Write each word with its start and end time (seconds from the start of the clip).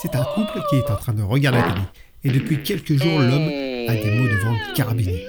C'est 0.00 0.14
un 0.14 0.22
couple 0.22 0.62
qui 0.70 0.76
est 0.76 0.90
en 0.92 0.96
train 0.96 1.12
de 1.12 1.22
regarder 1.22 1.58
la 1.58 1.72
télé. 1.72 1.86
Et 2.22 2.30
depuis 2.30 2.62
quelques 2.62 2.94
jours, 2.94 3.18
l'homme 3.18 3.48
a 3.88 3.96
des 3.96 4.10
maux 4.16 4.28
de 4.28 4.36
ventre 4.36 4.72
carabinés. 4.72 5.26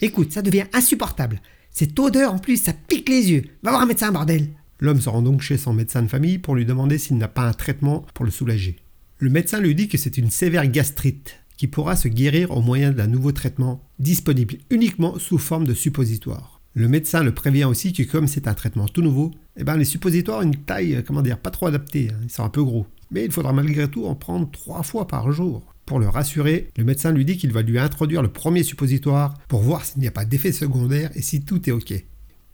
Écoute, 0.00 0.30
ça 0.30 0.40
devient 0.40 0.66
insupportable. 0.72 1.42
Cette 1.72 1.98
odeur 1.98 2.32
en 2.32 2.38
plus, 2.38 2.62
ça 2.62 2.72
pique 2.72 3.08
les 3.08 3.32
yeux. 3.32 3.42
Va 3.64 3.70
voir 3.70 3.82
un 3.82 3.86
médecin, 3.86 4.12
bordel. 4.12 4.50
L'homme 4.78 5.00
se 5.00 5.08
rend 5.08 5.20
donc 5.20 5.42
chez 5.42 5.56
son 5.56 5.72
médecin 5.72 6.02
de 6.02 6.06
famille 6.06 6.38
pour 6.38 6.54
lui 6.54 6.64
demander 6.64 6.96
s'il 6.96 7.16
n'a 7.18 7.26
pas 7.26 7.42
un 7.42 7.52
traitement 7.52 8.06
pour 8.14 8.24
le 8.24 8.30
soulager. 8.30 8.76
Le 9.18 9.30
médecin 9.30 9.60
lui 9.60 9.74
dit 9.74 9.88
que 9.88 9.98
c'est 9.98 10.16
une 10.16 10.30
sévère 10.30 10.68
gastrite 10.68 11.40
qui 11.56 11.66
pourra 11.66 11.96
se 11.96 12.06
guérir 12.06 12.52
au 12.52 12.60
moyen 12.60 12.92
d'un 12.92 13.08
nouveau 13.08 13.32
traitement 13.32 13.82
disponible 13.98 14.54
uniquement 14.70 15.18
sous 15.18 15.38
forme 15.38 15.66
de 15.66 15.74
suppositoire. 15.74 16.60
Le 16.74 16.86
médecin 16.86 17.24
le 17.24 17.34
prévient 17.34 17.64
aussi 17.64 17.92
que 17.92 18.04
comme 18.04 18.28
c'est 18.28 18.46
un 18.46 18.54
traitement 18.54 18.86
tout 18.86 19.02
nouveau, 19.02 19.32
eh 19.56 19.64
ben 19.64 19.76
les 19.76 19.84
suppositoires 19.84 20.40
ont 20.40 20.42
une 20.42 20.56
taille, 20.56 20.96
euh, 20.96 21.02
comment 21.06 21.22
dire, 21.22 21.38
pas 21.38 21.50
trop 21.50 21.66
adaptée, 21.66 22.10
hein. 22.10 22.18
ils 22.22 22.30
sont 22.30 22.44
un 22.44 22.48
peu 22.48 22.62
gros. 22.62 22.86
Mais 23.10 23.24
il 23.24 23.32
faudra 23.32 23.52
malgré 23.52 23.88
tout 23.88 24.06
en 24.06 24.14
prendre 24.14 24.50
trois 24.50 24.82
fois 24.82 25.06
par 25.06 25.30
jour. 25.32 25.62
Pour 25.84 25.98
le 25.98 26.08
rassurer, 26.08 26.68
le 26.76 26.84
médecin 26.84 27.12
lui 27.12 27.24
dit 27.24 27.36
qu'il 27.36 27.52
va 27.52 27.62
lui 27.62 27.78
introduire 27.78 28.22
le 28.22 28.28
premier 28.28 28.62
suppositoire 28.62 29.34
pour 29.48 29.60
voir 29.62 29.84
s'il 29.84 30.00
n'y 30.00 30.08
a 30.08 30.12
pas 30.12 30.24
d'effet 30.24 30.52
secondaire 30.52 31.10
et 31.14 31.22
si 31.22 31.42
tout 31.42 31.68
est 31.68 31.72
ok. 31.72 31.92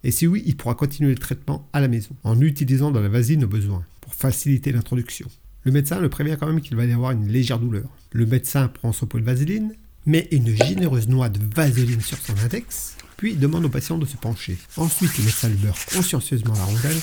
Et 0.04 0.10
si 0.10 0.26
oui, 0.26 0.42
il 0.46 0.56
pourra 0.56 0.74
continuer 0.74 1.10
le 1.10 1.18
traitement 1.18 1.68
à 1.72 1.80
la 1.80 1.88
maison, 1.88 2.16
en 2.24 2.40
utilisant 2.40 2.90
de 2.90 2.98
la 2.98 3.08
vasine 3.08 3.44
au 3.44 3.48
besoin, 3.48 3.84
pour 4.00 4.14
faciliter 4.14 4.72
l'introduction. 4.72 5.28
Le 5.64 5.72
médecin 5.72 6.00
le 6.00 6.08
prévient 6.08 6.36
quand 6.38 6.46
même 6.46 6.60
qu'il 6.60 6.76
va 6.76 6.84
y 6.84 6.92
avoir 6.92 7.10
une 7.10 7.28
légère 7.28 7.58
douleur. 7.58 7.88
Le 8.12 8.26
médecin 8.26 8.68
prend 8.68 8.92
son 8.92 9.06
pot 9.06 9.18
de 9.18 9.24
vaseline, 9.24 9.74
met 10.06 10.28
une 10.32 10.48
généreuse 10.48 11.08
noix 11.08 11.28
de 11.28 11.40
vaseline 11.54 12.00
sur 12.00 12.18
son 12.18 12.34
index, 12.44 12.96
puis 13.18 13.34
demande 13.34 13.64
au 13.64 13.68
patient 13.68 13.98
de 13.98 14.06
se 14.06 14.16
pencher. 14.16 14.56
Ensuite, 14.76 15.18
le 15.18 15.24
médecin 15.24 15.48
lui 15.48 15.56
beurre 15.56 15.76
consciencieusement 15.92 16.54
la 16.54 16.64
rondelle, 16.64 16.96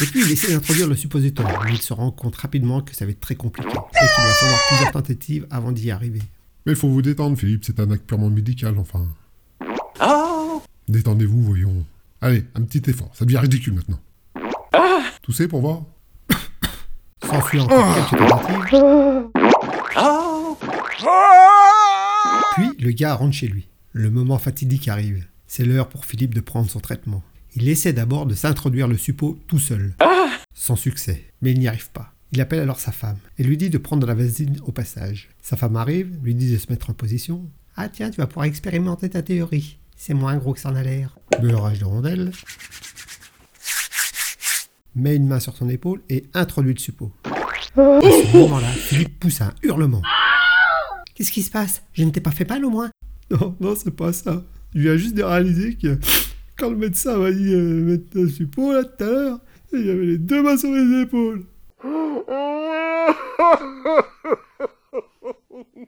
et 0.00 0.06
puis 0.06 0.22
il 0.24 0.32
essaie 0.32 0.50
d'introduire 0.50 0.88
le 0.88 0.96
suppositoire, 0.96 1.62
mais 1.64 1.72
il 1.74 1.82
se 1.82 1.92
rend 1.92 2.10
compte 2.10 2.34
rapidement 2.36 2.80
que 2.80 2.96
ça 2.96 3.04
va 3.04 3.10
être 3.10 3.20
très 3.20 3.34
compliqué, 3.34 3.68
et 3.68 3.72
qu'il 3.72 4.24
va 4.24 4.32
falloir 4.32 4.60
plusieurs 4.68 4.92
tentatives 4.92 5.46
avant 5.50 5.70
d'y 5.70 5.90
arriver. 5.90 6.22
Mais 6.64 6.72
il 6.72 6.76
faut 6.76 6.88
vous 6.88 7.02
détendre, 7.02 7.36
Philippe, 7.36 7.64
c'est 7.66 7.78
un 7.80 7.90
acte 7.90 8.06
purement 8.06 8.30
médical, 8.30 8.76
enfin. 8.78 9.06
Détendez-vous, 10.88 11.42
voyons. 11.42 11.84
Allez, 12.22 12.44
un 12.54 12.62
petit 12.62 12.90
effort, 12.90 13.10
ça 13.14 13.26
devient 13.26 13.38
ridicule 13.38 13.74
maintenant. 13.74 14.00
Toussez 15.20 15.48
pour 15.48 15.60
voir 15.60 15.82
S'enfuit 17.22 17.60
encore 17.60 17.94
quelques 17.94 18.28
tentatives. 18.28 19.28
Puis 22.54 22.70
le 22.84 22.92
gars 22.92 23.14
rentre 23.14 23.34
chez 23.34 23.48
lui. 23.48 23.68
Le 23.92 24.08
moment 24.08 24.38
fatidique 24.38 24.88
arrive. 24.88 25.26
C'est 25.54 25.66
l'heure 25.66 25.90
pour 25.90 26.06
Philippe 26.06 26.32
de 26.32 26.40
prendre 26.40 26.70
son 26.70 26.80
traitement. 26.80 27.22
Il 27.54 27.68
essaie 27.68 27.92
d'abord 27.92 28.24
de 28.24 28.34
s'introduire 28.34 28.88
le 28.88 28.96
suppôt 28.96 29.38
tout 29.48 29.58
seul. 29.58 29.92
Sans 30.54 30.76
succès. 30.76 31.26
Mais 31.42 31.52
il 31.52 31.58
n'y 31.58 31.68
arrive 31.68 31.90
pas. 31.90 32.14
Il 32.32 32.40
appelle 32.40 32.60
alors 32.60 32.80
sa 32.80 32.90
femme 32.90 33.18
et 33.36 33.42
lui 33.42 33.58
dit 33.58 33.68
de 33.68 33.76
prendre 33.76 34.00
de 34.00 34.06
la 34.06 34.14
vasine 34.14 34.58
au 34.64 34.72
passage. 34.72 35.28
Sa 35.42 35.58
femme 35.58 35.76
arrive, 35.76 36.16
lui 36.22 36.34
dit 36.34 36.50
de 36.50 36.56
se 36.56 36.70
mettre 36.70 36.88
en 36.88 36.94
position. 36.94 37.44
Ah 37.76 37.90
tiens, 37.90 38.08
tu 38.08 38.16
vas 38.16 38.26
pouvoir 38.26 38.46
expérimenter 38.46 39.10
ta 39.10 39.20
théorie. 39.20 39.76
C'est 39.94 40.14
moins 40.14 40.38
gros 40.38 40.54
que 40.54 40.60
ça 40.60 40.70
en 40.70 40.74
a 40.74 40.82
l'air. 40.82 41.18
Beurrage 41.42 41.80
de 41.80 41.84
rondelle. 41.84 42.32
Met 44.94 45.16
une 45.16 45.26
main 45.26 45.38
sur 45.38 45.54
son 45.54 45.68
épaule 45.68 46.00
et 46.08 46.24
introduit 46.32 46.72
le 46.72 46.80
suppôt. 46.80 47.12
À 47.26 47.30
ce 47.76 48.36
moment-là, 48.38 48.68
Philippe 48.68 49.20
pousse 49.20 49.42
un 49.42 49.52
hurlement. 49.62 50.00
Qu'est-ce 51.14 51.30
qui 51.30 51.42
se 51.42 51.50
passe? 51.50 51.82
Je 51.92 52.04
ne 52.04 52.10
t'ai 52.10 52.22
pas 52.22 52.30
fait 52.30 52.48
mal 52.48 52.64
au 52.64 52.70
moins 52.70 52.90
Non, 53.30 53.54
non, 53.60 53.74
c'est 53.76 53.90
pas 53.90 54.14
ça. 54.14 54.42
Je 54.74 54.80
viens 54.80 54.96
juste 54.96 55.14
de 55.14 55.22
réaliser 55.22 55.74
que 55.74 55.98
quand 56.56 56.70
le 56.70 56.76
médecin 56.76 57.18
m'a 57.18 57.30
dit 57.30 57.52
euh, 57.52 57.84
mettre 57.84 58.18
un 58.18 58.28
suppôt 58.28 58.72
là 58.72 58.84
tout 58.84 59.04
à 59.04 59.06
l'heure, 59.06 59.38
il 59.72 59.86
y 59.86 59.90
avait 59.90 60.06
les 60.06 60.18
deux 60.18 60.42
mains 60.42 60.56
sur 60.56 60.72
les 60.72 61.02
épaules. 61.02 61.44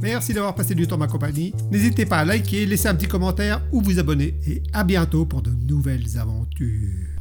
Merci 0.00 0.32
d'avoir 0.32 0.54
passé 0.54 0.74
du 0.74 0.86
temps 0.86 0.96
ma 0.96 1.08
compagnie. 1.08 1.52
N'hésitez 1.70 2.06
pas 2.06 2.18
à 2.18 2.24
liker, 2.24 2.66
laisser 2.66 2.88
un 2.88 2.94
petit 2.94 3.08
commentaire 3.08 3.62
ou 3.72 3.80
vous 3.80 3.98
abonner. 3.98 4.38
Et 4.46 4.62
à 4.72 4.84
bientôt 4.84 5.26
pour 5.26 5.42
de 5.42 5.50
nouvelles 5.50 6.18
aventures. 6.18 7.17